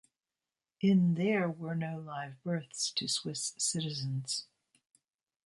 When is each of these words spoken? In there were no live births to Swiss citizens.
In 0.79 1.13
there 1.13 1.47
were 1.47 1.75
no 1.75 1.99
live 1.99 2.41
births 2.43 2.89
to 2.93 3.07
Swiss 3.07 3.53
citizens. 3.59 4.47